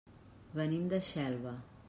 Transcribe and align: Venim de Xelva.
Venim 0.61 0.89
de 0.95 1.01
Xelva. 1.11 1.55